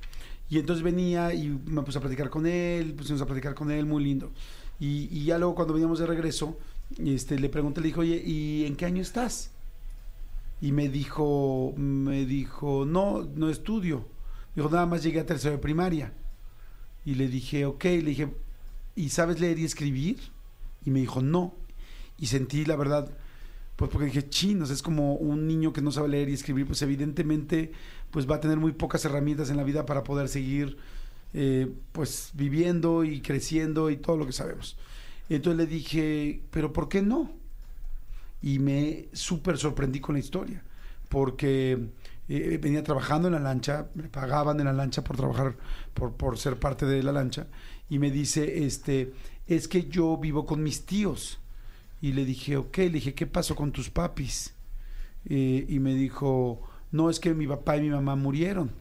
Y 0.49 0.59
entonces 0.59 0.83
venía 0.83 1.33
y 1.33 1.47
me 1.49 1.81
puse 1.83 1.97
a 1.97 2.01
platicar 2.01 2.29
con 2.29 2.45
él, 2.45 2.93
pusimos 2.93 3.21
a 3.21 3.25
platicar 3.25 3.55
con 3.55 3.71
él, 3.71 3.85
muy 3.85 4.03
lindo. 4.03 4.31
Y, 4.79 5.07
y 5.17 5.23
ya 5.23 5.37
luego 5.37 5.55
cuando 5.55 5.73
veníamos 5.73 5.99
de 5.99 6.05
regreso, 6.05 6.57
este, 6.99 7.39
le 7.39 7.49
pregunté, 7.49 7.79
le 7.79 7.87
dije, 7.87 7.99
oye, 7.99 8.21
¿y 8.23 8.65
en 8.65 8.75
qué 8.75 8.85
año 8.85 9.01
estás? 9.01 9.51
y 10.61 10.71
me 10.71 10.89
dijo, 10.89 11.73
me 11.77 12.25
dijo, 12.25 12.85
no, 12.85 13.23
no 13.35 13.49
estudio. 13.49 14.05
Dijo, 14.55 14.69
nada 14.69 14.85
más 14.85 15.03
llegué 15.03 15.19
a 15.19 15.25
tercero 15.25 15.55
de 15.55 15.61
primaria. 15.61 16.13
Y 17.05 17.15
le 17.15 17.27
dije, 17.27 17.65
ok, 17.65 17.83
le 17.83 18.01
dije, 18.03 18.29
¿y 18.95 19.09
sabes 19.09 19.39
leer 19.39 19.59
y 19.59 19.65
escribir? 19.65 20.17
Y 20.83 20.91
me 20.91 20.99
dijo, 20.99 21.21
no. 21.21 21.53
Y 22.17 22.27
sentí, 22.27 22.65
la 22.65 22.75
verdad, 22.75 23.09
pues 23.75 23.91
porque 23.91 24.07
dije, 24.07 24.27
chinos, 24.27 24.69
es 24.69 24.81
como 24.81 25.15
un 25.15 25.47
niño 25.47 25.71
que 25.71 25.81
no 25.81 25.91
sabe 25.91 26.09
leer 26.09 26.29
y 26.29 26.33
escribir, 26.33 26.65
pues 26.65 26.81
evidentemente, 26.81 27.71
pues 28.11 28.29
va 28.29 28.35
a 28.35 28.39
tener 28.39 28.57
muy 28.57 28.71
pocas 28.71 29.05
herramientas 29.05 29.49
en 29.49 29.57
la 29.57 29.63
vida 29.63 29.85
para 29.85 30.03
poder 30.03 30.27
seguir, 30.29 30.77
eh, 31.33 31.71
pues 31.91 32.31
viviendo 32.33 33.03
y 33.03 33.21
creciendo 33.21 33.89
y 33.89 33.97
todo 33.97 34.17
lo 34.17 34.25
que 34.25 34.31
sabemos. 34.31 34.77
Entonces 35.29 35.57
le 35.57 35.67
dije, 35.67 36.41
pero 36.51 36.73
¿por 36.73 36.89
qué 36.89 37.01
no? 37.01 37.31
y 38.45 38.59
me 38.59 39.07
súper 39.11 39.57
sorprendí 39.57 39.99
con 39.99 40.13
la 40.13 40.19
historia, 40.19 40.61
porque 41.09 41.87
venía 42.27 42.83
trabajando 42.83 43.27
en 43.27 43.35
la 43.35 43.39
lancha, 43.39 43.87
me 43.93 44.09
pagaban 44.09 44.59
en 44.59 44.65
la 44.65 44.73
lancha 44.73 45.03
por 45.03 45.17
trabajar, 45.17 45.55
por, 45.93 46.13
por 46.13 46.37
ser 46.37 46.57
parte 46.59 46.85
de 46.85 47.03
la 47.03 47.11
lancha, 47.11 47.47
y 47.89 47.99
me 47.99 48.11
dice, 48.11 48.65
este, 48.65 49.13
es 49.47 49.67
que 49.67 49.87
yo 49.87 50.17
vivo 50.17 50.45
con 50.45 50.63
mis 50.63 50.85
tíos. 50.85 51.39
Y 52.01 52.13
le 52.13 52.25
dije, 52.25 52.57
ok, 52.57 52.77
le 52.77 52.89
dije, 52.89 53.13
¿qué 53.13 53.25
pasó 53.25 53.55
con 53.55 53.71
tus 53.71 53.89
papis? 53.89 54.53
Y 55.27 55.79
me 55.79 55.95
dijo, 55.95 56.61
no, 56.91 57.09
es 57.09 57.19
que 57.19 57.33
mi 57.33 57.47
papá 57.47 57.77
y 57.77 57.81
mi 57.81 57.89
mamá 57.89 58.15
murieron. 58.15 58.71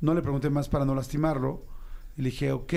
No 0.00 0.14
le 0.14 0.22
pregunté 0.22 0.50
más 0.50 0.68
para 0.68 0.84
no 0.84 0.94
lastimarlo. 0.94 1.64
Y 2.16 2.22
le 2.22 2.30
dije, 2.30 2.52
ok. 2.52 2.74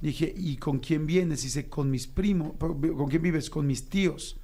Dije, 0.00 0.32
¿y 0.36 0.56
con 0.56 0.78
quién 0.78 1.06
vienes? 1.06 1.42
Dice, 1.42 1.68
con 1.68 1.90
mis 1.90 2.06
primos. 2.06 2.52
¿Con 2.58 3.08
quién 3.08 3.22
vives? 3.22 3.50
Con 3.50 3.66
mis 3.66 3.88
tíos. 3.88 4.36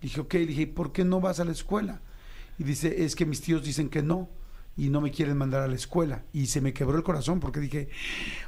Le 0.00 0.08
dije, 0.08 0.20
ok. 0.20 0.34
Dije, 0.34 0.66
¿por 0.68 0.92
qué 0.92 1.04
no 1.04 1.20
vas 1.20 1.40
a 1.40 1.44
la 1.44 1.52
escuela? 1.52 2.00
Y 2.58 2.64
dice, 2.64 3.04
es 3.04 3.16
que 3.16 3.26
mis 3.26 3.40
tíos 3.40 3.62
dicen 3.62 3.88
que 3.88 4.02
no. 4.02 4.28
Y 4.76 4.88
no 4.88 5.00
me 5.00 5.10
quieren 5.10 5.36
mandar 5.36 5.62
a 5.62 5.68
la 5.68 5.74
escuela. 5.76 6.24
Y 6.32 6.46
se 6.46 6.60
me 6.60 6.72
quebró 6.72 6.96
el 6.96 7.04
corazón 7.04 7.38
porque 7.38 7.60
dije, 7.60 7.88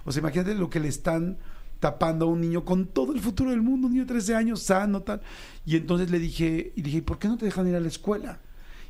o 0.05 0.13
sea, 0.13 0.21
imagínate 0.21 0.55
lo 0.55 0.69
que 0.69 0.81
le 0.81 0.89
están 0.89 1.39
tapando 1.81 2.27
a 2.27 2.29
un 2.29 2.41
niño 2.41 2.65
con 2.65 2.87
todo 2.87 3.13
el 3.13 3.21
futuro 3.21 3.51
del 3.51 3.63
mundo, 3.63 3.87
un 3.87 3.93
niño 3.93 4.05
de 4.05 4.09
13 4.09 4.35
años, 4.35 4.63
sano, 4.63 5.03
tal. 5.03 5.21
Y 5.65 5.77
entonces 5.77 6.11
le 6.11 6.19
dije, 6.19 6.73
y 6.75 6.83
dije, 6.83 7.03
¿por 7.03 7.19
qué 7.19 7.29
no 7.29 7.37
te 7.37 7.45
dejan 7.45 7.69
ir 7.69 7.77
a 7.77 7.81
la 7.81 7.89
escuela? 7.89 8.41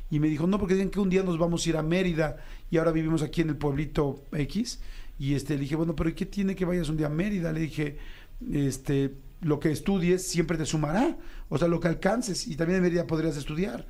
Y 0.09 0.19
me 0.19 0.29
dijo, 0.29 0.47
no, 0.47 0.57
porque 0.57 0.73
dicen 0.73 0.89
que 0.89 0.99
un 0.99 1.09
día 1.09 1.23
nos 1.23 1.37
vamos 1.37 1.65
a 1.65 1.69
ir 1.69 1.77
a 1.77 1.83
Mérida 1.83 2.37
y 2.71 2.77
ahora 2.77 2.91
vivimos 2.91 3.21
aquí 3.21 3.41
en 3.41 3.49
el 3.49 3.57
pueblito 3.57 4.23
X. 4.31 4.79
Y 5.19 5.33
este, 5.33 5.55
le 5.55 5.61
dije, 5.61 5.75
bueno, 5.75 5.95
pero 5.95 6.09
¿y 6.09 6.13
qué 6.13 6.25
tiene 6.25 6.55
que 6.55 6.65
vayas 6.65 6.89
un 6.89 6.97
día 6.97 7.07
a 7.07 7.09
Mérida? 7.09 7.51
Le 7.51 7.59
dije, 7.59 7.97
este, 8.51 9.15
lo 9.41 9.59
que 9.59 9.71
estudies 9.71 10.25
siempre 10.25 10.57
te 10.57 10.65
sumará. 10.65 11.17
O 11.49 11.57
sea, 11.57 11.67
lo 11.67 11.79
que 11.79 11.87
alcances. 11.87 12.47
Y 12.47 12.55
también 12.55 12.77
en 12.77 12.83
Mérida 12.83 13.05
podrías 13.05 13.35
estudiar. 13.35 13.85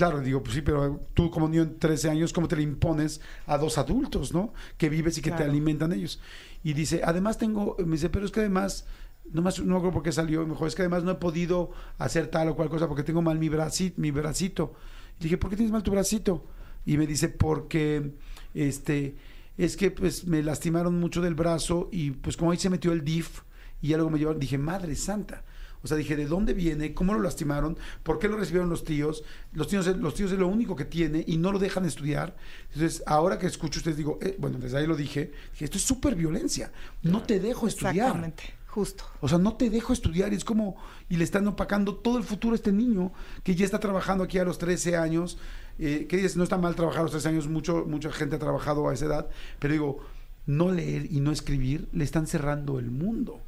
Claro, 0.00 0.22
digo, 0.22 0.42
pues 0.42 0.54
sí, 0.54 0.62
pero 0.62 0.98
tú 1.12 1.30
como 1.30 1.46
niño 1.46 1.66
de 1.66 1.74
13 1.74 2.08
años, 2.08 2.32
¿cómo 2.32 2.48
te 2.48 2.56
le 2.56 2.62
impones 2.62 3.20
a 3.44 3.58
dos 3.58 3.76
adultos, 3.76 4.32
no? 4.32 4.54
Que 4.78 4.88
vives 4.88 5.18
y 5.18 5.20
que 5.20 5.30
te 5.30 5.42
alimentan 5.42 5.92
ellos. 5.92 6.22
Y 6.64 6.72
dice, 6.72 7.02
además 7.04 7.36
tengo, 7.36 7.76
me 7.84 7.96
dice, 7.96 8.08
pero 8.08 8.24
es 8.24 8.32
que 8.32 8.40
además, 8.40 8.86
no, 9.30 9.42
más, 9.42 9.58
no 9.58 9.66
me 9.66 9.76
acuerdo 9.76 9.92
por 9.92 10.02
qué 10.02 10.10
salió, 10.10 10.46
me 10.46 10.54
dijo, 10.54 10.66
es 10.66 10.74
que 10.74 10.80
además 10.80 11.04
no 11.04 11.10
he 11.10 11.16
podido 11.16 11.72
hacer 11.98 12.28
tal 12.28 12.48
o 12.48 12.56
cual 12.56 12.70
cosa 12.70 12.88
porque 12.88 13.02
tengo 13.02 13.20
mal 13.20 13.38
mi 13.38 13.50
bracito. 13.50 14.00
Mi 14.00 14.10
bracito. 14.10 14.72
Y 15.18 15.24
dije, 15.24 15.36
¿por 15.36 15.50
qué 15.50 15.56
tienes 15.56 15.70
mal 15.70 15.82
tu 15.82 15.90
bracito? 15.90 16.46
Y 16.86 16.96
me 16.96 17.06
dice, 17.06 17.28
porque, 17.28 18.14
este, 18.54 19.16
es 19.58 19.76
que 19.76 19.90
pues 19.90 20.26
me 20.26 20.42
lastimaron 20.42 20.98
mucho 20.98 21.20
del 21.20 21.34
brazo 21.34 21.90
y 21.92 22.12
pues 22.12 22.38
como 22.38 22.52
ahí 22.52 22.56
se 22.56 22.70
metió 22.70 22.92
el 22.92 23.04
DIF 23.04 23.42
y 23.82 23.88
ya 23.88 23.98
luego 23.98 24.08
me 24.08 24.18
llevaron, 24.18 24.40
dije, 24.40 24.56
madre 24.56 24.96
santa. 24.96 25.44
O 25.82 25.88
sea, 25.88 25.96
dije, 25.96 26.16
¿de 26.16 26.26
dónde 26.26 26.52
viene? 26.52 26.94
¿Cómo 26.94 27.14
lo 27.14 27.20
lastimaron? 27.20 27.78
¿Por 28.02 28.18
qué 28.18 28.28
lo 28.28 28.36
recibieron 28.36 28.68
los 28.68 28.84
tíos? 28.84 29.24
Los 29.52 29.68
tíos, 29.68 29.86
los 29.86 30.14
tíos 30.14 30.32
es 30.32 30.38
lo 30.38 30.48
único 30.48 30.76
que 30.76 30.84
tiene 30.84 31.24
y 31.26 31.38
no 31.38 31.52
lo 31.52 31.58
dejan 31.58 31.84
estudiar. 31.84 32.36
Entonces, 32.72 33.02
ahora 33.06 33.38
que 33.38 33.46
escucho 33.46 33.78
ustedes, 33.78 33.96
digo, 33.96 34.18
eh, 34.20 34.36
bueno, 34.38 34.58
desde 34.58 34.78
ahí 34.78 34.86
lo 34.86 34.96
dije, 34.96 35.32
dije, 35.52 35.64
esto 35.64 35.78
es 35.78 35.84
súper 35.84 36.14
violencia. 36.14 36.70
No 37.02 37.22
te 37.22 37.40
dejo 37.40 37.66
estudiar. 37.66 37.94
Exactamente, 37.94 38.42
justo. 38.66 39.04
O 39.20 39.28
sea, 39.28 39.38
no 39.38 39.54
te 39.54 39.70
dejo 39.70 39.92
estudiar 39.92 40.32
y 40.32 40.36
es 40.36 40.44
como, 40.44 40.76
y 41.08 41.16
le 41.16 41.24
están 41.24 41.46
opacando 41.48 41.96
todo 41.96 42.18
el 42.18 42.24
futuro 42.24 42.52
a 42.52 42.56
este 42.56 42.72
niño 42.72 43.12
que 43.42 43.54
ya 43.54 43.64
está 43.64 43.80
trabajando 43.80 44.24
aquí 44.24 44.38
a 44.38 44.44
los 44.44 44.58
13 44.58 44.96
años. 44.96 45.38
Eh, 45.78 46.06
que 46.06 46.18
dices, 46.18 46.36
no 46.36 46.44
está 46.44 46.58
mal 46.58 46.74
trabajar 46.74 47.00
a 47.00 47.02
los 47.04 47.12
13 47.12 47.28
años, 47.30 47.48
mucho, 47.48 47.86
mucha 47.86 48.12
gente 48.12 48.36
ha 48.36 48.38
trabajado 48.38 48.86
a 48.86 48.92
esa 48.92 49.06
edad, 49.06 49.30
pero 49.58 49.72
digo, 49.72 50.00
no 50.44 50.70
leer 50.70 51.10
y 51.10 51.20
no 51.20 51.32
escribir 51.32 51.88
le 51.92 52.04
están 52.04 52.26
cerrando 52.26 52.78
el 52.78 52.90
mundo. 52.90 53.40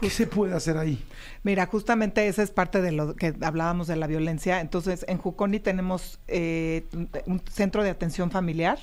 ¿Qué 0.00 0.10
se 0.10 0.26
puede 0.26 0.54
hacer 0.54 0.76
ahí? 0.76 1.02
Mira, 1.44 1.66
justamente 1.66 2.26
esa 2.26 2.42
es 2.42 2.50
parte 2.50 2.82
de 2.82 2.90
lo 2.90 3.14
que 3.14 3.32
hablábamos 3.42 3.86
de 3.86 3.94
la 3.94 4.06
violencia. 4.06 4.60
Entonces, 4.60 5.04
en 5.08 5.18
Juconi 5.18 5.60
tenemos 5.60 6.18
eh, 6.26 6.84
un 7.26 7.40
centro 7.50 7.84
de 7.84 7.90
atención 7.90 8.30
familiar 8.30 8.78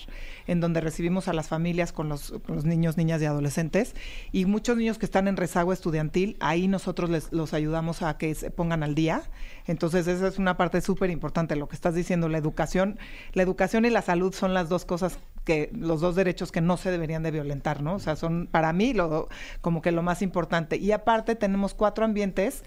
en 0.47 0.61
donde 0.61 0.79
recibimos 0.79 1.27
a 1.27 1.33
las 1.33 1.49
familias 1.49 1.91
con 1.91 2.07
los, 2.07 2.33
niños, 2.63 2.97
niñas 2.97 3.21
y 3.21 3.25
adolescentes. 3.25 3.93
Y 4.31 4.45
muchos 4.45 4.77
niños 4.77 4.97
que 4.97 5.05
están 5.05 5.27
en 5.27 5.35
rezago 5.35 5.73
estudiantil, 5.73 6.37
ahí 6.39 6.67
nosotros 6.67 7.09
les, 7.09 7.31
los 7.33 7.53
ayudamos 7.53 8.01
a 8.03 8.17
que 8.17 8.33
se 8.33 8.49
pongan 8.49 8.81
al 8.81 8.95
día. 8.95 9.23
Entonces, 9.67 10.07
esa 10.07 10.27
es 10.27 10.39
una 10.39 10.55
parte 10.55 10.79
súper 10.79 11.09
importante, 11.09 11.57
lo 11.57 11.67
que 11.67 11.75
estás 11.75 11.93
diciendo, 11.93 12.29
la 12.29 12.37
educación. 12.37 12.97
La 13.33 13.43
educación 13.43 13.83
y 13.85 13.89
la 13.89 14.01
salud 14.01 14.33
son 14.33 14.53
las 14.53 14.69
dos 14.69 14.85
cosas 14.85 15.19
que 15.43 15.71
los 15.73 16.01
dos 16.01 16.15
derechos 16.15 16.51
que 16.51 16.61
no 16.61 16.77
se 16.77 16.91
deberían 16.91 17.23
de 17.23 17.31
violentar, 17.31 17.81
¿no? 17.81 17.95
O 17.95 17.99
sea, 17.99 18.15
son 18.15 18.47
para 18.51 18.73
mí 18.73 18.93
lo, 18.93 19.27
como 19.61 19.81
que 19.81 19.91
lo 19.91 20.03
más 20.03 20.21
importante. 20.21 20.77
Y 20.77 20.91
aparte 20.91 21.35
tenemos 21.35 21.73
cuatro 21.73 22.05
ambientes, 22.05 22.63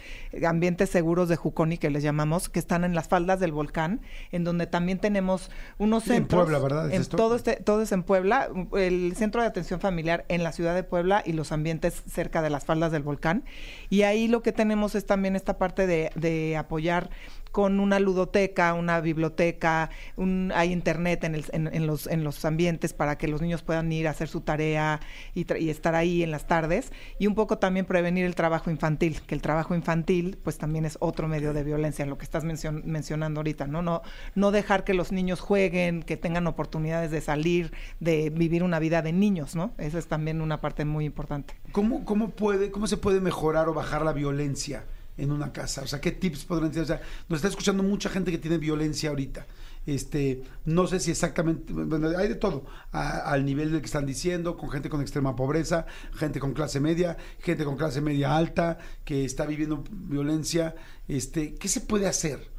ambientes 0.47 0.90
seguros 0.90 1.28
de 1.28 1.37
Juconi 1.37 1.78
que 1.78 1.90
les 1.90 2.02
llamamos, 2.02 2.49
que 2.49 2.59
están 2.59 2.85
en 2.85 2.95
las 2.95 3.09
faldas 3.09 3.38
del 3.40 3.52
volcán, 3.52 4.00
en 4.33 4.45
donde 4.45 4.66
también 4.66 4.99
tenemos 4.99 5.50
unos 5.78 6.04
centros. 6.04 6.40
En 6.40 6.47
Puebla, 6.47 6.59
¿verdad? 6.59 6.88
¿Es 6.88 6.95
en 6.95 7.02
esto? 7.02 7.16
todo 7.16 7.37
este, 7.37 7.57
todo 7.57 7.83
es 7.83 7.93
en 7.93 8.02
Puebla, 8.02 8.49
el 8.76 9.14
centro 9.16 9.40
de 9.40 9.47
atención 9.47 9.81
familiar 9.81 10.25
en 10.28 10.43
la 10.43 10.52
ciudad 10.52 10.75
de 10.75 10.83
Puebla 10.83 11.23
y 11.25 11.33
los 11.33 11.52
ambientes 11.52 12.02
cerca 12.11 12.43
de 12.43 12.50
las 12.50 12.64
faldas 12.64 12.90
del 12.90 13.02
volcán. 13.02 13.45
Y 13.88 14.02
ahí 14.02 14.26
lo 14.26 14.43
que 14.43 14.52
tenemos 14.52 14.95
es 14.95 15.07
también 15.07 15.37
esta 15.37 15.59
parte 15.59 15.87
de, 15.87 16.11
de 16.16 16.57
apoyar 16.57 17.11
con 17.54 17.78
una 17.78 18.00
ludoteca, 18.00 18.75
una 18.75 19.00
biblioteca, 19.00 19.88
un, 20.16 20.50
hay 20.56 20.73
internet 20.73 21.23
en, 21.23 21.37
el, 21.37 21.44
en, 21.52 21.87
los, 21.87 22.08
en 22.08 22.25
los 22.25 22.44
ambientes 22.44 22.92
para 22.92 23.16
que 23.16 23.28
los 23.28 23.40
niños 23.40 23.62
puedan 23.62 23.92
ir 23.92 24.08
a 24.08 24.11
hacer 24.11 24.26
su 24.26 24.40
tarea 24.40 24.99
y, 25.37 25.46
y, 25.62 25.70
estar 25.70 25.94
ahí 25.94 26.25
en 26.25 26.32
las 26.32 26.49
tardes. 26.49 26.90
Y 27.16 27.28
un 27.28 27.37
poco 27.37 27.58
también 27.58 27.87
prevenir 27.87 28.25
el 28.25 28.34
trabajo 28.34 28.73
infantil, 28.73 29.20
que 29.20 29.37
el 29.37 29.40
trabajo 29.40 29.76
infantil 29.76 30.37
pues 30.42 30.58
también 30.58 30.84
es 30.84 30.99
otro 30.99 31.28
medio 31.28 31.52
de 31.52 31.62
violencia, 31.62 32.02
en 32.02 32.11
lo 32.11 32.18
que 32.18 32.25
estás 32.25 32.42
mencion 32.42 32.82
mencionando 32.87 33.38
ahorita, 33.38 33.68
¿no? 33.68 33.82
¿no? 33.82 34.02
No 34.34 34.50
dejar 34.50 34.82
que 34.82 34.92
los 34.92 35.12
niños 35.12 35.38
jueguen, 35.38 36.02
que 36.02 36.16
tengan 36.16 36.49
oportunidades 36.49 37.12
de 37.12 37.20
salir, 37.20 37.73
de 38.00 38.30
vivir 38.30 38.64
una 38.64 38.80
vida 38.80 39.00
de 39.00 39.12
niños, 39.12 39.54
¿no? 39.54 39.70
Esa 39.78 40.00
es 40.00 40.08
también 40.08 40.40
una 40.40 40.61
parte 40.61 40.84
muy 40.84 41.04
importante. 41.04 41.54
¿Cómo, 41.70 42.04
cómo, 42.04 42.30
puede, 42.30 42.73
cómo 42.73 42.88
se 42.88 42.96
puede 42.96 43.20
mejorar 43.20 43.68
o 43.68 43.75
bajar 43.75 44.02
la 44.02 44.12
violencia? 44.12 44.82
En 45.16 45.33
una 45.33 45.52
casa? 45.52 45.83
O 45.83 45.87
sea, 45.87 46.00
¿qué 46.00 46.12
tips 46.12 46.44
podrían 46.44 46.71
tener? 46.71 46.85
O 46.85 46.87
sea, 46.87 47.02
nos 47.28 47.38
está 47.38 47.49
escuchando 47.49 47.83
mucha 47.83 48.09
gente 48.09 48.30
que 48.30 48.38
tiene 48.38 48.59
violencia 48.59 49.11
ahorita. 49.11 49.47
Este, 49.87 50.42
no 50.64 50.87
sé 50.87 50.99
si 50.99 51.11
exactamente, 51.11 51.73
bueno, 51.73 52.09
hay 52.16 52.28
de 52.28 52.37
todo, 52.37 52.64
a, 52.90 53.30
al 53.30 53.44
nivel 53.44 53.71
del 53.71 53.80
que 53.80 53.87
están 53.87 54.06
diciendo, 54.06 54.56
con 54.56 54.71
gente 54.71 54.88
con 54.88 55.02
extrema 55.02 55.37
pobreza, 55.37 55.87
gente 56.14 56.40
con 56.40 56.54
clase 56.54 56.80
media, 56.80 57.18
gente 57.40 57.64
con 57.64 57.76
clase 57.76 58.00
media 58.00 58.37
alta, 58.37 58.78
que 59.04 59.25
está 59.25 59.44
viviendo 59.44 59.85
violencia. 59.90 60.75
Este, 61.06 61.54
¿qué 61.54 61.68
se 61.68 61.83
puede 61.83 62.06
hacer? 62.06 62.54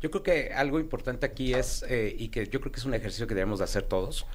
Yo 0.00 0.10
creo 0.10 0.22
que 0.22 0.54
algo 0.54 0.80
importante 0.80 1.26
aquí 1.26 1.52
es, 1.52 1.84
eh, 1.86 2.14
y 2.18 2.28
que 2.28 2.46
yo 2.46 2.60
creo 2.60 2.72
que 2.72 2.80
es 2.80 2.86
un 2.86 2.94
ejercicio 2.94 3.26
que 3.26 3.34
debemos 3.34 3.58
de 3.58 3.66
hacer 3.66 3.82
todos, 3.82 4.26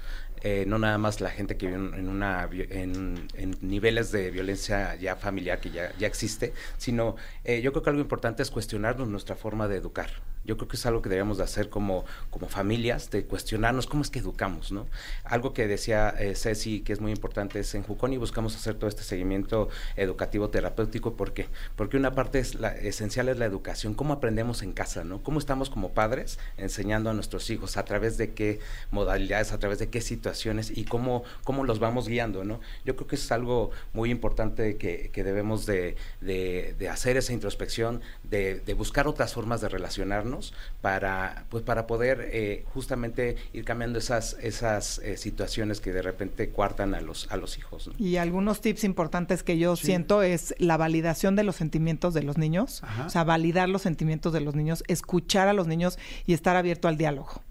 eh, 0.47 0.63
no 0.67 0.77
nada 0.77 0.99
más 0.99 1.21
la 1.21 1.31
gente 1.31 1.57
que 1.57 1.65
vive 1.65 1.79
en, 1.79 2.07
una, 2.07 2.47
en, 2.51 3.27
niveles 3.61 4.11
de 4.11 4.29
violencia 4.29 4.93
ya 4.93 5.15
familiar 5.15 5.59
que 5.59 5.71
ya, 5.71 5.91
ya 5.97 6.05
existe, 6.05 6.53
sino 6.77 7.15
eh, 7.43 7.61
yo 7.61 7.71
creo 7.71 7.81
que 7.81 7.89
algo 7.89 8.01
importante 8.03 8.43
es 8.43 8.51
cuestionarnos 8.51 9.07
nuestra 9.07 9.35
forma 9.35 9.67
de 9.67 9.77
educar. 9.77 10.11
Yo 10.45 10.57
creo 10.57 10.67
que 10.67 10.77
es 10.77 10.85
algo 10.85 11.01
que 11.01 11.09
debemos 11.09 11.37
de 11.37 11.43
hacer 11.43 11.69
como, 11.69 12.05
como 12.29 12.47
familias, 12.47 13.09
de 13.09 13.25
cuestionarnos 13.25 13.87
cómo 13.87 14.03
es 14.03 14.09
que 14.09 14.19
educamos, 14.19 14.71
¿no? 14.71 14.87
Algo 15.23 15.53
que 15.53 15.67
decía 15.67 16.09
eh, 16.19 16.35
Ceci, 16.35 16.81
que 16.81 16.93
es 16.93 17.01
muy 17.01 17.11
importante, 17.11 17.59
es 17.59 17.73
en 17.75 17.83
Juconi 17.83 18.17
buscamos 18.17 18.55
hacer 18.55 18.75
todo 18.75 18.87
este 18.87 19.03
seguimiento 19.03 19.69
educativo 19.95 20.49
terapéutico, 20.49 21.15
¿por 21.15 21.33
qué? 21.33 21.47
Porque 21.75 21.97
una 21.97 22.13
parte 22.13 22.39
es 22.39 22.57
esencial 22.81 23.29
es 23.29 23.37
la 23.37 23.45
educación, 23.45 23.93
cómo 23.93 24.13
aprendemos 24.13 24.61
en 24.61 24.73
casa, 24.73 25.03
¿no? 25.03 25.23
Cómo 25.23 25.39
estamos 25.39 25.69
como 25.69 25.93
padres 25.93 26.39
enseñando 26.57 27.09
a 27.09 27.13
nuestros 27.13 27.49
hijos, 27.49 27.77
a 27.77 27.85
través 27.85 28.17
de 28.17 28.33
qué 28.33 28.59
modalidades, 28.91 29.51
a 29.51 29.59
través 29.59 29.79
de 29.79 29.89
qué 29.89 30.01
situaciones 30.01 30.71
y 30.75 30.85
cómo, 30.85 31.23
cómo 31.43 31.63
los 31.63 31.79
vamos 31.79 32.07
guiando, 32.07 32.43
¿no? 32.43 32.59
Yo 32.85 32.95
creo 32.95 33.07
que 33.07 33.15
es 33.15 33.31
algo 33.31 33.71
muy 33.93 34.11
importante 34.11 34.77
que, 34.77 35.09
que 35.11 35.23
debemos 35.23 35.65
de, 35.65 35.95
de, 36.21 36.75
de, 36.77 36.89
hacer 36.89 37.17
esa 37.17 37.33
introspección, 37.33 38.01
de, 38.23 38.59
de 38.59 38.73
buscar 38.73 39.07
otras 39.07 39.33
formas 39.33 39.61
de 39.61 39.69
relacionarnos 39.69 40.34
para 40.81 41.45
pues 41.49 41.63
para 41.63 41.87
poder 41.87 42.29
eh, 42.31 42.63
justamente 42.73 43.37
ir 43.53 43.65
cambiando 43.65 43.99
esas 43.99 44.37
esas 44.41 44.99
eh, 44.99 45.17
situaciones 45.17 45.81
que 45.81 45.91
de 45.91 46.01
repente 46.01 46.49
cuartan 46.49 46.95
a 46.95 47.01
los 47.01 47.31
a 47.31 47.37
los 47.37 47.57
hijos 47.57 47.87
¿no? 47.87 47.93
y 47.97 48.17
algunos 48.17 48.61
tips 48.61 48.83
importantes 48.83 49.43
que 49.43 49.57
yo 49.57 49.75
sí. 49.75 49.87
siento 49.87 50.21
es 50.21 50.55
la 50.59 50.77
validación 50.77 51.35
de 51.35 51.43
los 51.43 51.55
sentimientos 51.55 52.13
de 52.13 52.23
los 52.23 52.37
niños 52.37 52.83
Ajá. 52.83 53.05
o 53.05 53.09
sea 53.09 53.23
validar 53.23 53.69
los 53.69 53.81
sentimientos 53.81 54.33
de 54.33 54.41
los 54.41 54.55
niños 54.55 54.83
escuchar 54.87 55.47
a 55.47 55.53
los 55.53 55.67
niños 55.67 55.97
y 56.25 56.33
estar 56.33 56.55
abierto 56.55 56.87
al 56.87 56.97
diálogo 56.97 57.41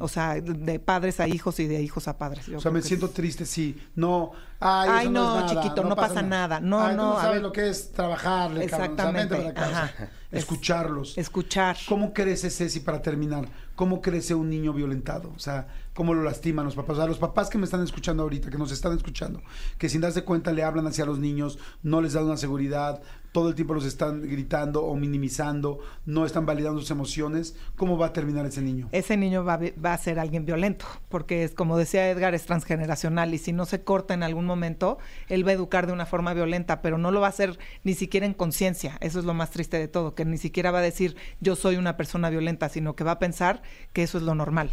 o 0.00 0.08
sea, 0.08 0.40
de 0.40 0.78
padres 0.78 1.20
a 1.20 1.28
hijos 1.28 1.60
y 1.60 1.66
de 1.66 1.82
hijos 1.82 2.08
a 2.08 2.16
padres. 2.16 2.46
Yo 2.46 2.56
o 2.56 2.60
sea, 2.60 2.70
me 2.70 2.80
siento 2.80 3.06
es... 3.06 3.12
triste, 3.12 3.44
sí. 3.44 3.76
No, 3.94 4.32
ay, 4.60 4.90
ay 4.92 5.08
no, 5.08 5.46
chiquito, 5.46 5.82
no, 5.84 5.96
pasa, 5.96 6.22
nada. 6.22 6.60
No, 6.60 6.80
ay, 6.80 6.96
no. 6.96 7.14
no 7.14 7.20
sabes 7.20 7.42
lo 7.42 7.52
que 7.52 7.68
es 7.68 7.92
trabajar, 7.92 8.56
exactamente. 8.58 9.36
Para 9.36 9.54
casa. 9.54 9.92
Escucharlos. 10.30 11.18
Escuchar. 11.18 11.76
¿Cómo 11.88 12.12
crece 12.12 12.50
Ceci 12.50 12.80
para 12.80 13.02
terminar? 13.02 13.48
¿Cómo 13.74 14.00
crece 14.00 14.34
un 14.34 14.48
niño 14.48 14.72
violentado? 14.72 15.32
O 15.34 15.38
sea, 15.40 15.66
¿cómo 15.92 16.14
lo 16.14 16.22
lastiman 16.22 16.64
los 16.64 16.76
papás? 16.76 16.96
O 16.96 17.00
sea, 17.00 17.06
los 17.06 17.18
papás 17.18 17.50
que 17.50 17.58
me 17.58 17.64
están 17.64 17.82
escuchando 17.82 18.22
ahorita, 18.22 18.48
que 18.48 18.58
nos 18.58 18.70
están 18.70 18.94
escuchando, 18.96 19.42
que 19.78 19.88
sin 19.88 20.02
darse 20.02 20.22
cuenta 20.22 20.52
le 20.52 20.62
hablan 20.62 20.86
hacia 20.86 21.04
los 21.04 21.18
niños, 21.18 21.58
no 21.82 22.00
les 22.00 22.12
dan 22.12 22.26
una 22.26 22.36
seguridad, 22.36 23.02
todo 23.32 23.48
el 23.48 23.54
tiempo 23.54 23.74
los 23.74 23.84
están 23.84 24.22
gritando 24.22 24.84
o 24.84 24.96
minimizando, 24.96 25.80
no 26.04 26.26
están 26.26 26.46
validando 26.46 26.80
sus 26.80 26.90
emociones, 26.90 27.56
¿cómo 27.76 27.96
va 27.96 28.06
a 28.06 28.12
terminar 28.12 28.46
ese 28.46 28.60
niño? 28.60 28.88
Ese 28.92 29.16
niño 29.16 29.44
va, 29.44 29.58
va 29.84 29.94
a 29.94 29.98
ser 29.98 30.18
alguien 30.18 30.44
violento, 30.44 30.84
porque 31.08 31.44
es 31.44 31.54
como 31.54 31.76
decía 31.76 32.08
Edgar, 32.10 32.34
es 32.34 32.44
transgeneracional 32.44 33.32
y 33.34 33.38
si 33.38 33.52
no 33.52 33.66
se 33.66 33.82
corta 33.82 34.14
en 34.14 34.22
algún 34.22 34.46
momento, 34.50 34.98
él 35.28 35.46
va 35.46 35.50
a 35.50 35.54
educar 35.54 35.86
de 35.86 35.92
una 35.92 36.06
forma 36.06 36.34
violenta, 36.34 36.82
pero 36.82 36.98
no 36.98 37.10
lo 37.10 37.20
va 37.20 37.28
a 37.28 37.30
hacer 37.30 37.58
ni 37.84 37.94
siquiera 37.94 38.26
en 38.26 38.34
conciencia. 38.34 38.98
Eso 39.00 39.18
es 39.18 39.24
lo 39.24 39.34
más 39.34 39.50
triste 39.50 39.78
de 39.78 39.88
todo, 39.88 40.14
que 40.14 40.24
ni 40.24 40.38
siquiera 40.38 40.70
va 40.70 40.80
a 40.80 40.82
decir 40.82 41.16
yo 41.40 41.56
soy 41.56 41.76
una 41.76 41.96
persona 41.96 42.30
violenta, 42.30 42.68
sino 42.68 42.94
que 42.94 43.04
va 43.04 43.12
a 43.12 43.18
pensar 43.18 43.62
que 43.92 44.02
eso 44.02 44.18
es 44.18 44.24
lo 44.24 44.34
normal. 44.34 44.70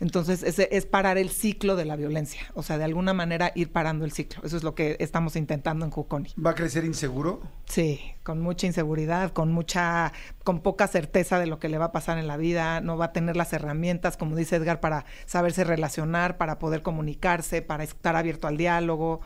Entonces, 0.00 0.42
ese 0.42 0.68
es 0.70 0.86
parar 0.86 1.18
el 1.18 1.30
ciclo 1.30 1.74
de 1.74 1.84
la 1.84 1.96
violencia, 1.96 2.42
o 2.54 2.62
sea, 2.62 2.78
de 2.78 2.84
alguna 2.84 3.14
manera 3.14 3.50
ir 3.54 3.72
parando 3.72 4.04
el 4.04 4.12
ciclo. 4.12 4.40
Eso 4.44 4.56
es 4.56 4.62
lo 4.62 4.74
que 4.74 4.96
estamos 5.00 5.34
intentando 5.34 5.84
en 5.84 5.90
Juconi. 5.90 6.30
¿Va 6.44 6.50
a 6.50 6.54
crecer 6.54 6.84
inseguro? 6.84 7.42
Sí, 7.66 8.00
con 8.22 8.40
mucha 8.40 8.66
inseguridad, 8.66 9.32
con 9.32 9.52
mucha, 9.52 10.12
con 10.44 10.60
poca 10.60 10.86
certeza 10.86 11.40
de 11.40 11.46
lo 11.46 11.58
que 11.58 11.68
le 11.68 11.78
va 11.78 11.86
a 11.86 11.92
pasar 11.92 12.18
en 12.18 12.28
la 12.28 12.36
vida, 12.36 12.80
no 12.80 12.96
va 12.96 13.06
a 13.06 13.12
tener 13.12 13.36
las 13.36 13.52
herramientas, 13.52 14.16
como 14.16 14.36
dice 14.36 14.56
Edgar, 14.56 14.80
para 14.80 15.04
saberse 15.26 15.64
relacionar, 15.64 16.36
para 16.36 16.58
poder 16.58 16.82
comunicarse, 16.82 17.62
para 17.62 17.82
estar 17.82 18.14
abierto 18.14 18.46
al 18.46 18.56
diálogo. 18.56 19.20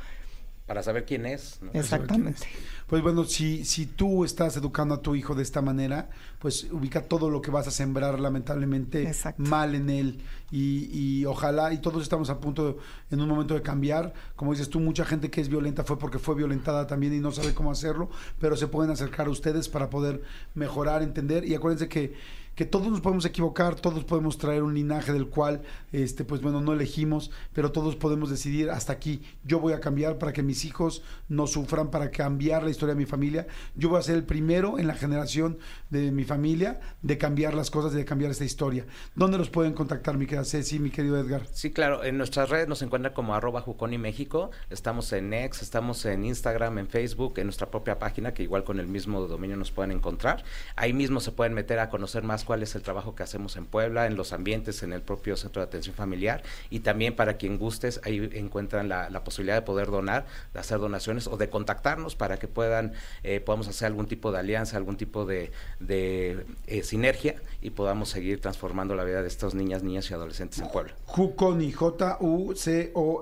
Para 0.67 0.83
saber 0.83 1.05
quién 1.05 1.27
es. 1.27 1.59
¿no? 1.61 1.71
Exactamente. 1.75 2.47
Pues 2.87 3.03
bueno, 3.03 3.25
si, 3.25 3.65
si 3.65 3.87
tú 3.87 4.25
estás 4.25 4.57
educando 4.57 4.95
a 4.95 5.01
tu 5.03 5.15
hijo 5.15 5.35
de 5.35 5.43
esta 5.43 5.63
manera, 5.63 6.11
pues 6.39 6.69
ubica 6.71 7.03
todo 7.03 7.31
lo 7.31 7.41
que 7.41 7.51
vas 7.51 7.67
a 7.67 7.71
sembrar 7.71 8.21
lamentablemente 8.21 9.03
Exacto. 9.05 9.43
mal 9.43 9.75
en 9.75 9.89
él 9.89 10.21
y, 10.51 10.91
y, 10.93 11.25
ojalá, 11.25 11.73
y 11.73 11.79
todos 11.79 12.03
estamos 12.03 12.29
a 12.29 12.39
punto 12.39 12.67
de, 12.67 12.77
en 13.11 13.21
un 13.23 13.29
momento 13.29 13.55
de 13.55 13.63
cambiar, 13.63 14.13
como 14.37 14.53
dices 14.53 14.69
tú, 14.69 14.79
mucha 14.79 15.07
gente 15.07 15.31
que 15.31 15.41
es 15.41 15.49
violenta 15.49 15.85
fue 15.85 15.99
porque 15.99 16.19
fue 16.19 16.35
violentada 16.35 16.87
también 16.87 17.15
y 17.15 17.21
no 17.21 17.33
sabe 17.33 17.55
cómo 17.55 17.71
hacerlo, 17.71 18.11
pero 18.39 18.57
se 18.57 18.67
pueden 18.67 18.91
acercar 18.91 19.29
a 19.29 19.31
ustedes 19.31 19.71
para 19.71 19.89
poder 19.89 20.23
mejorar, 20.55 21.03
entender 21.03 21.47
y 21.47 21.55
acuérdense 21.55 21.89
que 21.89 22.15
que 22.55 22.67
todos 22.67 22.89
nos 22.89 23.01
podemos 23.01 23.25
equivocar, 23.25 23.77
todos 23.77 24.05
podemos 24.05 24.37
traer 24.39 24.63
un 24.63 24.75
linaje 24.75 25.13
del 25.13 25.29
cual, 25.29 25.63
este, 25.93 26.25
pues 26.25 26.43
bueno, 26.43 26.61
no 26.61 26.73
elegimos, 26.73 27.31
pero 27.53 27.73
todos 27.73 27.97
podemos 27.97 28.31
decidir 28.31 28.71
hasta 28.71 28.93
aquí. 28.93 29.23
Yo 29.45 29.59
voy 29.59 29.73
a 29.73 29.81
cambiar 29.81 30.19
para 30.19 30.33
que 30.33 30.43
mis 30.43 30.65
hijos 30.65 31.03
no 31.29 31.47
sufran, 31.47 31.91
para 31.91 32.11
cambiar 32.11 32.63
la 32.63 32.71
historia 32.71 32.95
de 32.95 33.01
mi 33.01 33.07
familia. 33.07 33.47
Yo 33.75 33.89
voy 33.89 33.99
a 33.99 34.03
ser 34.03 34.17
el 34.17 34.25
primero 34.25 34.79
en 34.79 34.87
la 34.87 34.95
generación 34.95 35.59
de 35.91 36.11
mi 36.11 36.25
familia 36.25 36.81
de 37.01 37.19
cambiar 37.19 37.55
las 37.55 37.71
cosas 37.71 37.95
y 37.95 37.97
de 37.97 38.05
cambiar 38.05 38.31
esta 38.31 38.45
historia. 38.45 38.87
¿Dónde 39.15 39.39
los 39.39 39.51
pueden 39.51 39.73
contactar, 39.73 40.19
mi 40.19 40.27
querida 40.27 40.45
Ceci, 40.45 40.79
mi 40.79 40.91
querido 40.91 41.19
Edgar? 41.19 41.47
Sí, 41.53 41.71
claro, 41.71 42.05
en 42.05 42.19
nuestras 42.19 42.51
redes 42.51 42.69
nos 42.69 42.83
encuentran 42.83 43.15
como 43.15 43.35
arroba 43.35 43.61
Juconi 43.63 43.99
México, 43.99 44.51
estamos 44.71 45.13
en 45.13 45.33
X, 45.33 45.63
estamos 45.63 46.05
en 46.05 46.25
Instagram, 46.25 46.79
en 46.79 46.89
Facebook, 46.89 47.39
en 47.39 47.47
nuestra 47.47 47.71
propia 47.71 47.99
página, 47.99 48.35
que 48.35 48.43
igual 48.43 48.65
con 48.65 48.79
el 48.79 48.87
mismo 48.87 49.21
dominio 49.27 49.57
nos 49.57 49.71
pueden 49.71 49.93
encontrar. 49.93 50.45
Ahí 50.77 50.93
mismo 50.93 51.21
se 51.21 51.33
pueden 51.33 51.55
meter 51.55 51.79
a 51.79 51.89
conocer 51.89 52.23
más 52.23 52.42
cuál 52.45 52.63
es 52.63 52.75
el 52.75 52.83
trabajo 52.83 53.15
que 53.15 53.23
hacemos 53.23 53.57
en 53.57 53.67
Puebla, 53.67 54.07
en 54.07 54.17
los 54.17 54.33
ambientes, 54.33 54.83
en 54.83 54.93
el 54.93 55.03
propio 55.03 55.37
centro 55.37 55.63
de 55.63 55.67
atención 55.67 55.95
familiar 55.95 56.43
y 56.71 56.81
también 56.81 57.15
para 57.15 57.37
quien 57.37 57.59
gustes, 57.59 58.01
ahí 58.05 58.29
encuentran 58.33 58.89
la, 58.89 59.11
la 59.11 59.25
posibilidad 59.25 59.57
de 59.57 59.63
poder 59.63 59.91
donar, 59.91 60.27
de 60.53 60.61
hacer 60.61 60.79
donaciones 60.79 61.27
o 61.27 61.37
de 61.37 61.49
contactarnos 61.49 62.17
para 62.17 62.39
que 62.39 62.49
puedan, 62.49 62.93
eh, 63.23 63.41
podamos 63.41 63.69
hacer 63.69 63.87
algún 63.87 64.07
tipo 64.07 64.33
de 64.33 64.39
alianza, 64.39 64.77
algún 64.77 64.97
tipo 64.97 65.25
de, 65.25 65.53
de 65.81 66.45
eh, 66.67 66.83
sinergia 66.83 67.37
y 67.61 67.71
podamos 67.71 68.09
seguir 68.09 68.41
transformando 68.41 68.95
la 68.95 69.05
vida 69.05 69.23
de 69.23 69.29
estas 69.29 69.55
niñas, 69.55 69.83
niñas 69.83 70.11
y 70.11 70.15
adolescentes 70.15 70.59
en 70.61 70.69
Puebla. 70.69 70.95
Juconi, 71.07 71.73
J-U-C-O-N-I, 71.73 73.13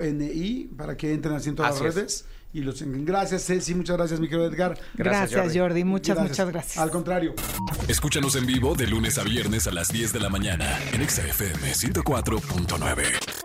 para 0.76 0.96
que 0.96 1.12
entren 1.12 1.34
así 1.34 1.50
en 1.50 1.56
todas 1.56 1.74
así 1.74 1.84
las 1.84 1.96
es. 1.96 2.24
Y 2.52 2.60
los 2.60 2.82
gracias 2.82 3.46
Ceci, 3.46 3.74
muchas 3.74 3.96
gracias 3.96 4.20
mi 4.20 4.28
querido 4.28 4.46
Edgar. 4.46 4.78
Gracias, 4.94 5.30
Gracias, 5.30 5.40
Jordi. 5.40 5.58
Jordi. 5.58 5.84
Muchas, 5.84 6.18
muchas 6.18 6.48
gracias. 6.48 6.78
Al 6.78 6.90
contrario. 6.90 7.34
Escúchanos 7.88 8.36
en 8.36 8.46
vivo 8.46 8.74
de 8.74 8.86
lunes 8.86 9.18
a 9.18 9.24
viernes 9.24 9.66
a 9.66 9.72
las 9.72 9.88
10 9.88 10.12
de 10.12 10.20
la 10.20 10.28
mañana 10.28 10.78
en 10.92 11.02
Exa 11.02 11.22
FM 11.26 11.72
104.9. 11.72 13.39